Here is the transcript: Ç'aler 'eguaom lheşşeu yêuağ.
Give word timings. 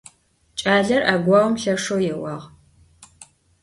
Ç'aler 0.59 1.03
'eguaom 1.13 1.53
lheşşeu 1.61 1.99
yêuağ. 2.05 2.37